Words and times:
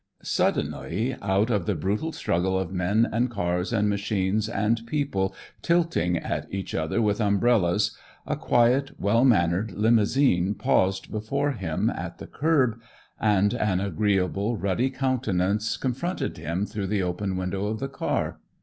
Suddenly, 0.23 1.15
out 1.21 1.51
of 1.51 1.67
the 1.67 1.75
brutal 1.75 2.11
struggle 2.11 2.57
of 2.57 2.73
men 2.73 3.07
and 3.11 3.29
cars 3.29 3.71
and 3.71 3.87
machines 3.87 4.49
and 4.49 4.81
people 4.87 5.35
tilting 5.61 6.17
at 6.17 6.51
each 6.51 6.73
other 6.73 6.99
with 6.99 7.21
umbrellas, 7.21 7.95
a 8.25 8.35
quiet, 8.35 8.99
well 8.99 9.23
mannered 9.23 9.73
limousine 9.73 10.55
paused 10.55 11.11
before 11.11 11.51
him, 11.51 11.91
at 11.91 12.17
the 12.17 12.25
curb, 12.25 12.81
and 13.19 13.53
an 13.53 13.79
agreeable, 13.79 14.57
ruddy 14.57 14.89
countenance 14.89 15.77
confronted 15.77 16.35
him 16.35 16.65
through 16.65 16.87
the 16.87 17.03
open 17.03 17.37
window 17.37 17.67
of 17.67 17.79
the 17.79 17.87
car. 17.87 18.39